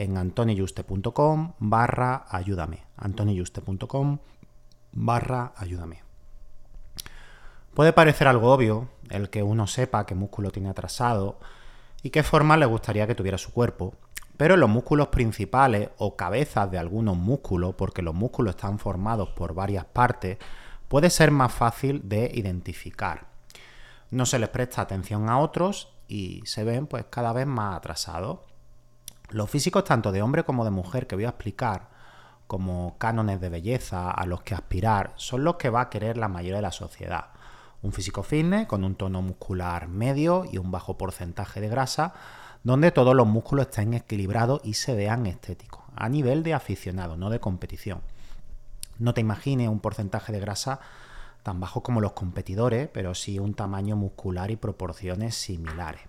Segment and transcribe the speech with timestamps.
[0.00, 2.84] en antoniyuste.com barra ayúdame.
[2.96, 4.18] antoniyuste.com
[4.92, 6.02] barra ayúdame.
[7.74, 11.38] Puede parecer algo obvio el que uno sepa qué músculo tiene atrasado
[12.02, 13.94] y qué forma le gustaría que tuviera su cuerpo,
[14.38, 19.52] pero los músculos principales o cabezas de algunos músculos, porque los músculos están formados por
[19.52, 20.38] varias partes,
[20.88, 23.26] puede ser más fácil de identificar.
[24.10, 28.49] No se les presta atención a otros y se ven pues cada vez más atrasados.
[29.30, 31.88] Los físicos tanto de hombre como de mujer que voy a explicar
[32.48, 36.26] como cánones de belleza a los que aspirar son los que va a querer la
[36.26, 37.26] mayoría de la sociedad.
[37.80, 42.12] Un físico fitness con un tono muscular medio y un bajo porcentaje de grasa,
[42.64, 47.30] donde todos los músculos estén equilibrados y se vean estéticos, a nivel de aficionado, no
[47.30, 48.00] de competición.
[48.98, 50.80] No te imagines un porcentaje de grasa
[51.44, 56.02] tan bajo como los competidores, pero sí un tamaño muscular y proporciones similares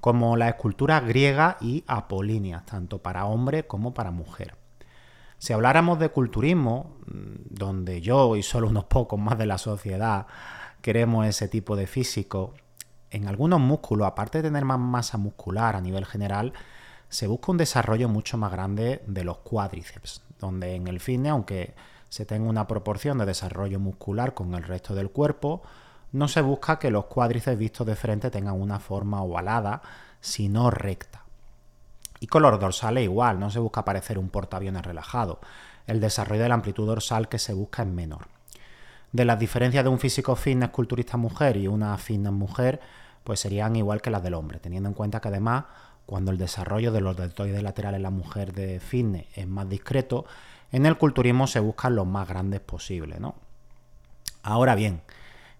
[0.00, 4.56] como la escultura griega y apolíneas, tanto para hombre como para mujer.
[5.38, 10.26] Si habláramos de culturismo, mm, donde yo y solo unos pocos más de la sociedad
[10.82, 12.54] queremos ese tipo de físico,
[13.10, 16.52] en algunos músculos, aparte de tener más masa muscular a nivel general,
[17.08, 21.74] se busca un desarrollo mucho más grande de los cuádriceps, donde en el fitness, aunque
[22.08, 25.62] se tenga una proporción de desarrollo muscular con el resto del cuerpo,
[26.12, 29.82] no se busca que los cuádriceps vistos de frente tengan una forma ovalada,
[30.20, 31.24] sino recta.
[32.20, 35.40] Y con los dorsales igual, no se busca parecer un portaaviones relajado.
[35.86, 38.28] El desarrollo de la amplitud dorsal que se busca es menor.
[39.12, 42.80] De las diferencias de un físico fitness culturista mujer y una fitness mujer,
[43.24, 45.64] pues serían igual que las del hombre, teniendo en cuenta que además,
[46.06, 50.26] cuando el desarrollo de los deltoides laterales en la mujer de fitness es más discreto,
[50.72, 53.34] en el culturismo se buscan los más grandes posibles, ¿no?
[54.42, 55.02] Ahora bien,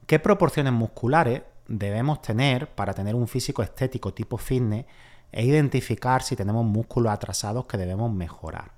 [0.08, 4.86] ¿Qué proporciones musculares debemos tener para tener un físico estético tipo fitness
[5.30, 8.70] e identificar si tenemos músculos atrasados que debemos mejorar?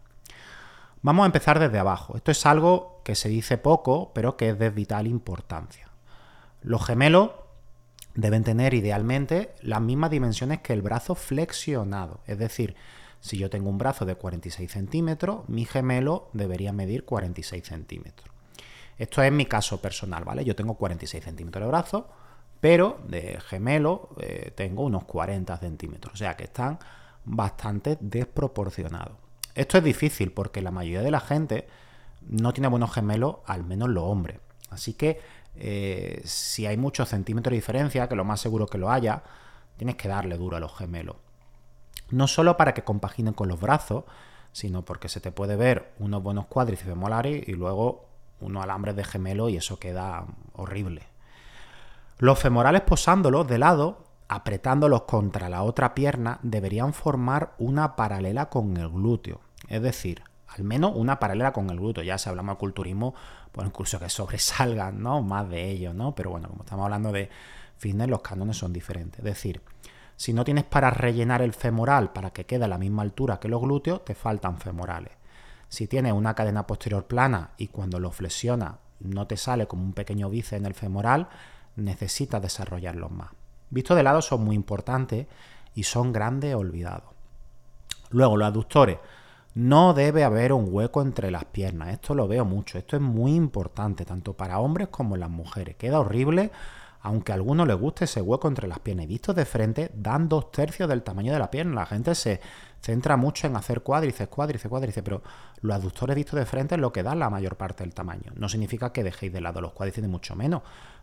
[1.03, 2.17] Vamos a empezar desde abajo.
[2.17, 5.89] Esto es algo que se dice poco, pero que es de vital importancia.
[6.63, 7.31] Los gemelos
[8.17, 12.23] deben tener idealmente las mismas dimensiones que el brazo flexionado.
[12.27, 12.75] Es decir,
[13.21, 18.40] si yo tengo un brazo de 46 centímetros, mi gemelo debería medir 46 centímetros.
[19.01, 20.45] Esto es mi caso personal, ¿vale?
[20.45, 22.07] Yo tengo 46 centímetros de brazo,
[22.61, 26.79] pero de gemelo eh, tengo unos 40 centímetros, o sea que están
[27.25, 29.15] bastante desproporcionados.
[29.55, 31.67] Esto es difícil porque la mayoría de la gente
[32.29, 34.39] no tiene buenos gemelos, al menos los hombres.
[34.69, 35.19] Así que
[35.57, 39.23] eh, si hay muchos centímetros de diferencia, que lo más seguro que lo haya,
[39.79, 41.17] tienes que darle duro a los gemelos.
[42.11, 44.05] No solo para que compaginen con los brazos,
[44.53, 48.10] sino porque se te puede ver unos buenos cuádriceps molares y luego
[48.41, 51.03] unos alambres de gemelo y eso queda horrible.
[52.19, 58.77] Los femorales posándolos de lado, apretándolos contra la otra pierna, deberían formar una paralela con
[58.77, 59.41] el glúteo.
[59.69, 62.05] Es decir, al menos una paralela con el glúteo.
[62.05, 63.15] Ya si hablamos de culturismo,
[63.53, 65.23] pues incluso que sobresalgan, ¿no?
[65.23, 66.15] Más de ellos, ¿no?
[66.15, 67.31] Pero bueno, como estamos hablando de
[67.79, 69.19] fitness, los cánones son diferentes.
[69.21, 69.63] Es decir,
[70.17, 73.49] si no tienes para rellenar el femoral para que quede a la misma altura que
[73.49, 75.13] los glúteos, te faltan femorales.
[75.71, 79.93] Si tienes una cadena posterior plana y cuando lo flexiona no te sale como un
[79.93, 81.29] pequeño bíceps en el femoral,
[81.77, 83.31] necesitas desarrollarlos más.
[83.71, 85.29] Visto de lado son muy importantes
[85.75, 87.11] y son grandes olvidados.
[88.11, 88.99] Luego los aductores
[89.55, 91.91] no debe haber un hueco entre las piernas.
[91.91, 92.77] Esto lo veo mucho.
[92.77, 95.77] Esto es muy importante, tanto para hombres como las mujeres.
[95.77, 96.51] Queda horrible,
[97.01, 99.05] aunque a alguno le guste ese hueco entre las piernas.
[99.05, 101.77] Y vistos de frente, dan dos tercios del tamaño de la pierna.
[101.77, 102.41] La gente se
[102.81, 105.23] centra mucho en hacer cuádriceps, cuádriceps, cuádriceps, pero
[105.61, 108.33] los aductores vistos de frente es lo que dan la mayor parte del tamaño.
[108.35, 110.63] No significa que dejéis de lado los cuádriceps, ni mucho menos,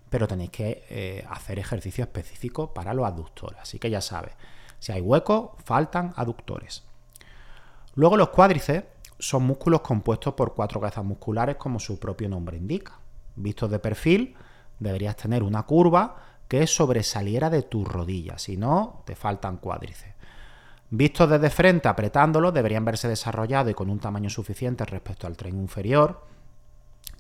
[0.10, 3.60] pero tenéis que eh, hacer ejercicio específico para los aductores.
[3.62, 4.34] Así que ya sabes,
[4.80, 6.84] si hay hueco, faltan aductores.
[7.96, 8.88] Luego los cuádriceps
[9.20, 13.00] son músculos compuestos por cuatro cabezas musculares como su propio nombre indica.
[13.36, 14.36] Vistos de perfil,
[14.80, 16.16] deberías tener una curva
[16.48, 20.17] que sobresaliera de tu rodilla, si no, te faltan cuádriceps.
[20.90, 25.58] Vistos desde frente, apretándolos, deberían verse desarrollados y con un tamaño suficiente respecto al tren
[25.58, 26.24] inferior,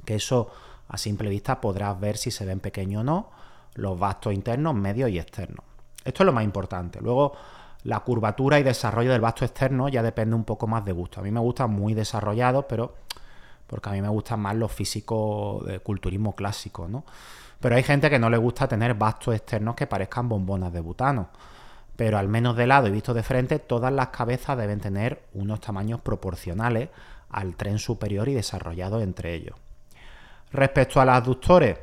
[0.05, 0.49] que eso
[0.87, 3.29] a simple vista podrás ver si se ven pequeños o no,
[3.73, 5.65] los vastos internos, medios y externos.
[6.03, 7.01] Esto es lo más importante.
[7.01, 7.33] Luego,
[7.83, 11.19] la curvatura y desarrollo del vasto externo ya depende un poco más de gusto.
[11.19, 12.95] A mí me gustan muy desarrollados, pero
[13.67, 17.03] porque a mí me gustan más los físicos de culturismo clásico, ¿no?
[17.59, 21.29] Pero hay gente que no le gusta tener vastos externos que parezcan bombonas de butano.
[21.97, 25.59] Pero al menos de lado y visto de frente, todas las cabezas deben tener unos
[25.59, 26.87] tamaños proporcionales
[27.29, 29.57] al tren superior y desarrollados entre ellos.
[30.53, 31.77] Respecto a los aductores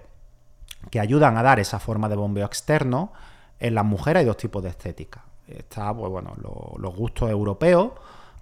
[0.91, 3.13] que ayudan a dar esa forma de bombeo externo,
[3.59, 6.35] en las mujeres hay dos tipos de estética está, pues bueno,
[6.79, 7.93] los gustos europeos,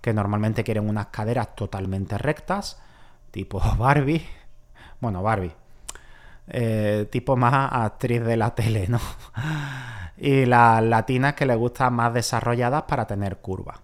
[0.00, 2.80] que normalmente quieren unas caderas totalmente rectas,
[3.30, 4.26] tipo Barbie,
[5.00, 5.52] bueno, Barbie,
[6.48, 9.00] eh, tipo más actriz de la tele, ¿no?
[10.22, 13.80] Y las latinas que les gustan más desarrolladas para tener curvas.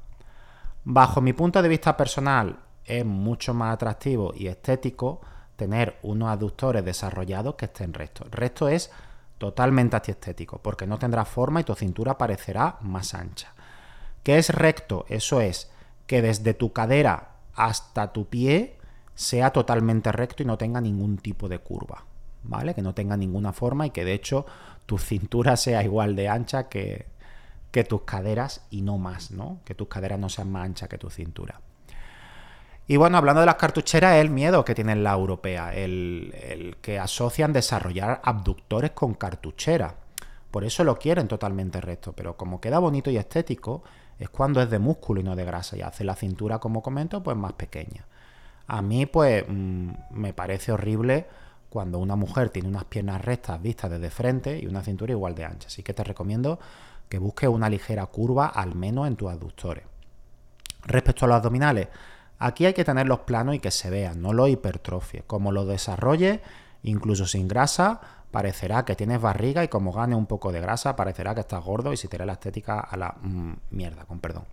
[0.84, 5.20] Bajo mi punto de vista personal, es mucho más atractivo y estético
[5.56, 8.30] tener unos aductores desarrollados que estén rectos.
[8.30, 8.92] Recto es
[9.36, 13.52] totalmente antiestético, porque no tendrá forma y tu cintura parecerá más ancha.
[14.22, 15.06] ¿Qué es recto?
[15.08, 15.72] Eso es
[16.06, 18.78] que desde tu cadera hasta tu pie
[19.16, 22.04] sea totalmente recto y no tenga ningún tipo de curva,
[22.44, 22.76] ¿vale?
[22.76, 24.46] Que no tenga ninguna forma y que de hecho
[24.88, 27.04] tu cintura sea igual de ancha que,
[27.70, 29.60] que tus caderas y no más, ¿no?
[29.66, 31.60] Que tus caderas no sean más anchas que tu cintura.
[32.86, 36.98] Y bueno, hablando de las cartucheras, es el miedo que tienen la europea, el, que
[36.98, 39.94] asocian desarrollar abductores con cartuchera.
[40.50, 43.82] Por eso lo quieren totalmente recto, pero como queda bonito y estético,
[44.18, 47.22] es cuando es de músculo y no de grasa y hace la cintura, como comento,
[47.22, 48.06] pues más pequeña.
[48.66, 51.26] A mí, pues, mm, me parece horrible
[51.68, 55.44] cuando una mujer tiene unas piernas rectas vistas desde frente y una cintura igual de
[55.44, 55.68] ancha.
[55.68, 56.58] Así que te recomiendo
[57.08, 59.84] que busques una ligera curva, al menos en tus abductores.
[60.84, 61.88] Respecto a los abdominales,
[62.38, 65.24] Aquí hay que tenerlos planos y que se vean, no lo hipertrofie.
[65.26, 66.40] Como lo desarrolle,
[66.84, 68.00] incluso sin grasa,
[68.30, 71.92] parecerá que tienes barriga y como gane un poco de grasa, parecerá que estás gordo
[71.92, 74.44] y si te la estética a la mm, mierda, con perdón.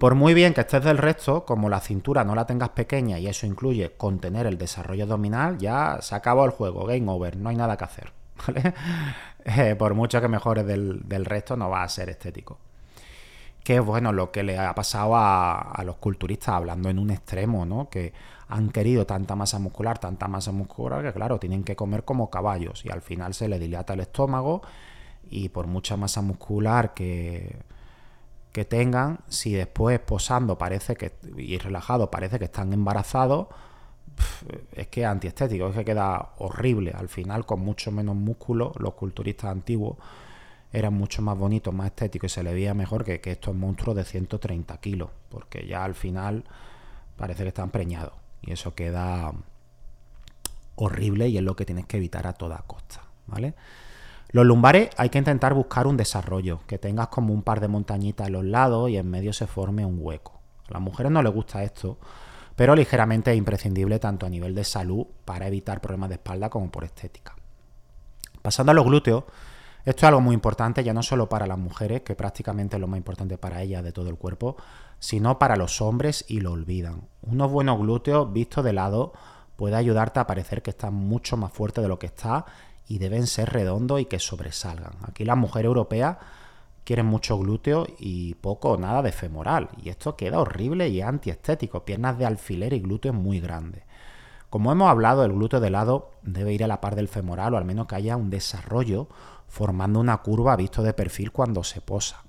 [0.00, 3.26] Por muy bien que estés del resto, como la cintura no la tengas pequeña y
[3.28, 7.56] eso incluye contener el desarrollo abdominal, ya se acabó el juego, game over, no hay
[7.56, 8.12] nada que hacer.
[9.42, 12.58] Eh, por mucho que mejores del, del resto, no va a ser estético
[13.64, 17.66] que es bueno lo que le ha pasado a, los culturistas, hablando en un extremo,
[17.66, 17.88] ¿no?
[17.88, 18.12] Que
[18.48, 22.84] han querido tanta masa muscular, tanta masa muscular, que claro, tienen que comer como caballos
[22.84, 24.62] y al final se le dilata el estómago
[25.30, 27.56] y por mucha masa muscular que,
[28.52, 33.48] que tengan, si después posando parece que y relajado parece que están embarazados,
[34.72, 36.92] es que es antiestético, es que queda horrible.
[36.92, 39.96] Al final, con mucho menos músculo, los culturistas antiguos
[40.72, 44.04] eran mucho más bonitos, más estéticos y se le veía mejor que, estos monstruos de
[44.04, 46.44] 130 kilos, porque ya al final
[47.16, 49.32] parece que están preñados y eso queda
[50.76, 53.54] horrible y es lo que tienes que evitar a toda costa, ¿vale?
[54.32, 58.28] Los lumbares hay que intentar buscar un desarrollo, que tengas como un par de montañitas
[58.28, 60.40] a los lados y en medio se forme un hueco.
[60.68, 61.98] A las mujeres no les gusta esto,
[62.54, 66.70] pero ligeramente es imprescindible tanto a nivel de salud para evitar problemas de espalda como
[66.70, 67.34] por estética.
[68.40, 69.24] Pasando a los glúteos,
[69.84, 72.86] esto es algo muy importante, ya no solo para las mujeres, que prácticamente es lo
[72.86, 74.56] más importante para ellas de todo el cuerpo,
[75.00, 77.08] sino para los hombres y lo olvidan.
[77.22, 79.12] Unos buenos glúteos vistos de lado
[79.56, 82.46] puede ayudarte a parecer que estás mucho más fuerte de lo que está
[82.90, 84.94] y deben ser redondos y que sobresalgan.
[85.06, 86.16] Aquí las mujeres europeas
[86.82, 89.68] quieren mucho glúteo y poco o nada de femoral.
[89.80, 91.84] Y esto queda horrible y antiestético.
[91.84, 93.84] Piernas de alfiler y glúteos muy grandes.
[94.50, 97.58] Como hemos hablado, el glúteo de lado debe ir a la par del femoral o
[97.58, 99.06] al menos que haya un desarrollo
[99.46, 102.24] formando una curva visto de perfil cuando se posa.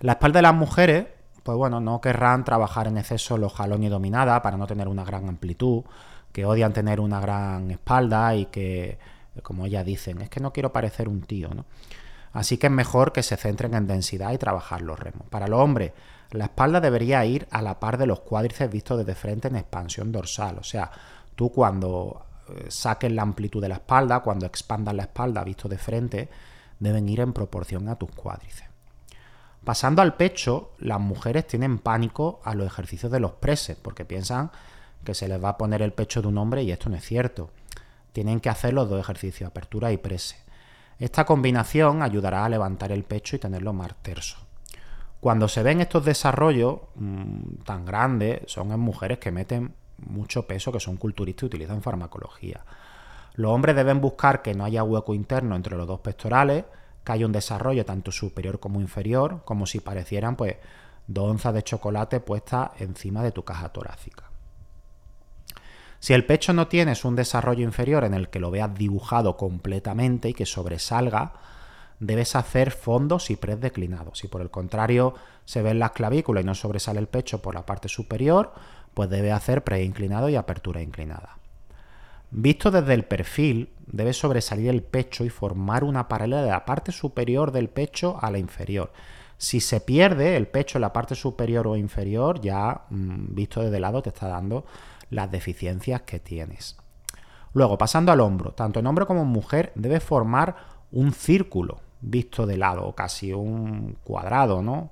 [0.00, 1.08] La espalda de las mujeres,
[1.42, 5.04] pues bueno, no querrán trabajar en exceso los jalones y dominada para no tener una
[5.04, 5.82] gran amplitud,
[6.32, 8.98] que odian tener una gran espalda y que,
[9.42, 11.66] como ellas dicen, es que no quiero parecer un tío, ¿no?
[12.32, 15.26] Así que es mejor que se centren en densidad y trabajar los remos.
[15.28, 15.92] Para los hombres,
[16.32, 20.10] La espalda debería ir a la par de los cuádriceps vistos desde frente en expansión
[20.12, 20.58] dorsal.
[20.58, 20.90] O sea,
[21.36, 25.76] tú cuando eh, saques la amplitud de la espalda, cuando expandas la espalda visto de
[25.76, 26.30] frente,
[26.78, 28.70] deben ir en proporción a tus cuádriceps.
[29.62, 34.50] Pasando al pecho, las mujeres tienen pánico a los ejercicios de los preses, porque piensan
[35.04, 37.04] que se les va a poner el pecho de un hombre y esto no es
[37.04, 37.50] cierto.
[38.12, 40.36] Tienen que hacer los dos ejercicios, apertura y prese.
[40.98, 44.36] Esta combinación ayudará a levantar el pecho y tenerlo más terso.
[45.20, 50.72] Cuando se ven estos desarrollos mm, tan grandes, son en mujeres que meten mucho peso,
[50.72, 52.64] que son culturistas y utilizan farmacología.
[53.34, 56.64] Los hombres deben buscar que no haya hueco interno entre los dos pectorales,
[57.04, 60.56] que haya un desarrollo tanto superior como inferior, como si parecieran pues
[61.06, 64.31] dos onzas de chocolate puestas encima de tu caja torácica.
[66.02, 70.30] Si el pecho no tienes un desarrollo inferior en el que lo veas dibujado completamente
[70.30, 71.34] y que sobresalga,
[72.00, 74.18] debes hacer fondos y press declinados.
[74.18, 77.64] Si por el contrario se ven las clavículas y no sobresale el pecho por la
[77.64, 78.52] parte superior,
[78.94, 81.38] pues debe hacer pre inclinado y apertura inclinada.
[82.32, 86.90] Visto desde el perfil, debe sobresalir el pecho y formar una paralela de la parte
[86.90, 88.92] superior del pecho a la inferior.
[89.38, 93.76] Si se pierde el pecho en la parte superior o inferior, ya mm, visto desde
[93.76, 94.64] el lado te está dando
[95.12, 96.76] las deficiencias que tienes.
[97.52, 100.56] Luego, pasando al hombro, tanto en hombre como en mujer debe formar
[100.90, 104.90] un círculo visto de lado, casi un cuadrado, ¿no?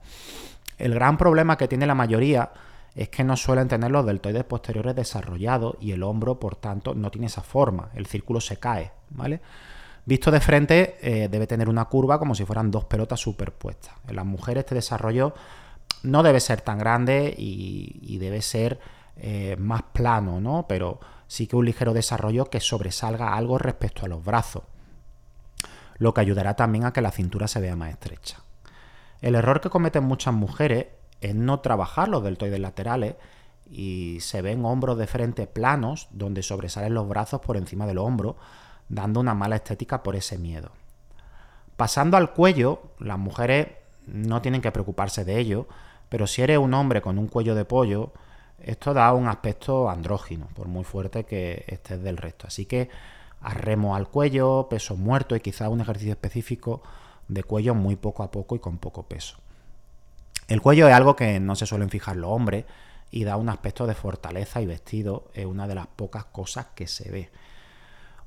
[0.79, 2.51] El gran problema que tiene la mayoría
[2.95, 7.11] es que no suelen tener los deltoides posteriores desarrollados y el hombro, por tanto, no
[7.11, 9.41] tiene esa forma, el círculo se cae, ¿vale?
[10.05, 13.95] Visto de frente, eh, debe tener una curva como si fueran dos pelotas superpuestas.
[14.09, 15.35] En las mujeres este desarrollo
[16.03, 18.81] no debe ser tan grande y, debe ser
[19.23, 20.67] eh, más plano, ¿no?
[20.69, 24.63] Pero sí que un ligero desarrollo que sobresalga algo respecto a los brazos,
[25.99, 28.39] lo que ayudará también a que la cintura se vea más estrecha.
[29.21, 30.87] El error que cometen muchas mujeres
[31.21, 33.17] es no trabajar los deltoides laterales
[33.71, 38.37] y se ven hombros de frente planos donde sobresalen los brazos por encima del hombro,
[38.89, 40.71] dando una mala estética por ese miedo.
[41.77, 43.69] Pasando al cuello, las mujeres
[44.07, 45.69] no tienen que preocuparse de ello,
[46.09, 48.13] pero si eres un hombre con un cuello de pollo,
[48.63, 52.47] esto da un aspecto andrógino, por muy fuerte que estés del resto.
[52.47, 52.89] Así que
[53.41, 56.83] arremo al cuello, peso muerto y quizá un ejercicio específico
[57.29, 59.37] de cuello muy poco a poco y con poco peso.
[60.49, 62.65] El cuello es algo que no se suelen fijar los hombres
[63.11, 66.87] y da un aspecto de fortaleza y vestido, es una de las pocas cosas que
[66.87, 67.31] se ve.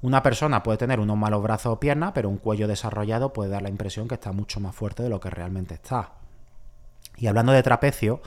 [0.01, 3.61] Una persona puede tener unos malos brazos o piernas, pero un cuello desarrollado puede dar
[3.61, 6.11] la impresión que está mucho más fuerte de lo que realmente está.
[7.15, 8.21] Y hablando de trapecio,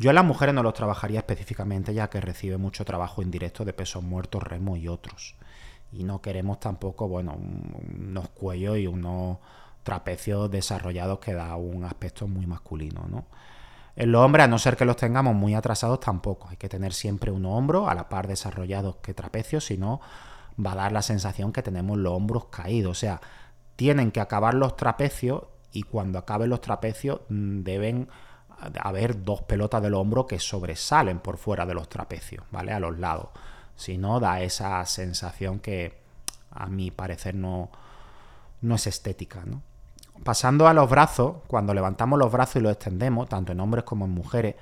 [0.00, 3.74] yo en las mujeres no los trabajaría específicamente ya que recibe mucho trabajo indirecto de
[3.74, 5.34] pesos muertos, remo y otros.
[5.92, 9.36] Y no queremos tampoco, bueno, unos cuellos y unos
[9.82, 13.26] trapecios desarrollados que da un aspecto muy masculino, ¿no?
[13.94, 16.48] En los hombres, a no ser que los tengamos muy atrasados, tampoco.
[16.48, 20.00] Hay que tener siempre un hombro a la par desarrollados que trapecios, si no,
[20.58, 22.92] va a dar la sensación que tenemos los hombros caídos.
[22.92, 23.20] O sea,
[23.76, 25.42] tienen que acabar los trapecios
[25.72, 27.62] y cuando acaben los trapecios mm,
[28.64, 32.72] deben haber dos pelotas del hombro que sobresalen por fuera de los trapecios, ¿vale?
[32.72, 33.28] A los lados.
[33.76, 35.98] Si no, da esa sensación que
[36.50, 37.70] a mi parecer no,
[38.60, 39.62] no es estética, ¿no?
[40.24, 44.04] Pasando a los brazos, cuando levantamos los brazos y los extendemos, tanto en hombres como
[44.04, 44.56] en mujeres,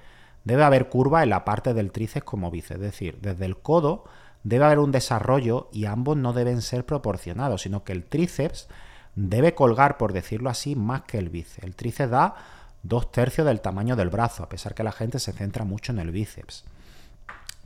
[0.45, 4.05] debe haber curva en la parte del tríceps como bíceps, es decir, desde el codo
[4.45, 8.69] debe haber un desarrollo y ambos no deben ser proporcionados, sino que el tríceps
[9.17, 11.64] debe colgar, por decirlo así, más que el bíceps.
[11.64, 12.35] El tríceps da
[12.82, 15.99] dos tercios del tamaño del brazo, a pesar que la gente se centra mucho en
[15.99, 16.64] el bíceps.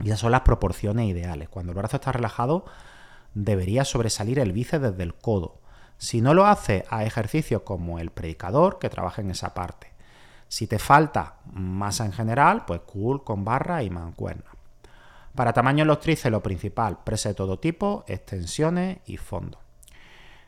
[0.00, 1.48] Y esas son las proporciones ideales.
[1.48, 2.64] Cuando el brazo está relajado,
[3.34, 5.58] debería sobresalir el bíceps desde el codo.
[5.98, 9.92] Si no lo hace a ejercicios como el predicador, que trabaja en esa parte.
[10.48, 14.50] Si te falta masa en general, pues cool con barra y mancuerna.
[15.34, 19.61] Para tamaño en los tríceps lo principal, prese de todo tipo, extensiones y fondo.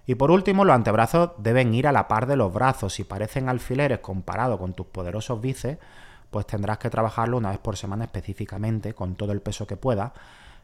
[0.06, 2.94] Y por último, los antebrazos deben ir a la par de los brazos.
[2.94, 5.78] Si parecen alfileres comparado con tus poderosos bíceps,
[6.30, 10.12] pues tendrás que trabajarlo una vez por semana específicamente, con todo el peso que pueda,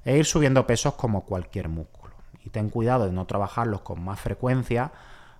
[0.04, 2.00] e ir subiendo pesos como cualquier músculo
[2.44, 4.92] y ten cuidado de no trabajarlos con más frecuencia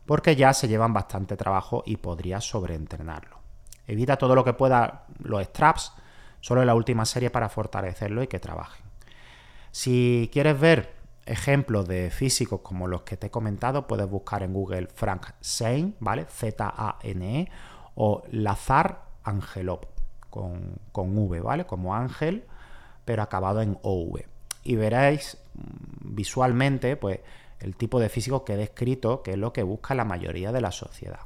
[0.07, 3.38] porque ya se llevan bastante trabajo y podrías sobreentrenarlo.
[3.87, 5.92] Evita todo lo que pueda los straps,
[6.40, 8.85] solo en la última serie para fortalecerlo y que trabajen.
[9.71, 10.95] Si quieres ver
[11.27, 15.95] ejemplos de físicos como los que te he comentado, puedes buscar en Google Frank Zane,
[16.00, 16.27] ¿vale?
[16.27, 17.49] Z-A-N-E,
[17.95, 19.81] o Lazar Angelov,
[20.29, 21.67] con, con V, ¿vale?
[21.67, 22.45] Como Ángel,
[23.05, 24.23] pero acabado en OV.
[24.65, 25.39] Y veréis
[26.03, 27.21] visualmente, pues
[27.61, 30.61] el tipo de físico que he descrito, que es lo que busca la mayoría de
[30.61, 31.21] la sociedad.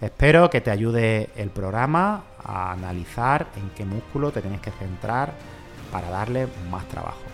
[0.00, 5.32] Espero que te ayude el programa a analizar en qué músculo te tienes que centrar
[5.92, 7.33] para darle más trabajo.